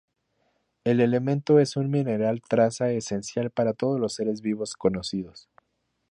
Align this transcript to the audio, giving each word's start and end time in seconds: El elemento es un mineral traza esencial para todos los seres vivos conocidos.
El 0.83 0.99
elemento 0.99 1.59
es 1.59 1.75
un 1.77 1.91
mineral 1.91 2.41
traza 2.41 2.89
esencial 2.89 3.51
para 3.51 3.75
todos 3.75 3.99
los 3.99 4.13
seres 4.15 4.41
vivos 4.41 4.73
conocidos. 4.73 5.47